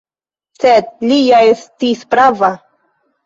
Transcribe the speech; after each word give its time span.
Sed 0.61 0.87
li 1.11 1.19
ja 1.25 1.43
estis 1.49 2.01
prava. 2.15 2.51